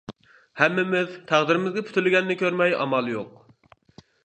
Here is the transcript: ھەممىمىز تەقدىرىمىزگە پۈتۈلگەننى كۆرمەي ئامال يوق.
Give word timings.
ھەممىمىز 0.61 1.11
تەقدىرىمىزگە 1.33 1.85
پۈتۈلگەننى 1.91 2.39
كۆرمەي 2.41 2.75
ئامال 2.81 3.13
يوق. 3.15 3.39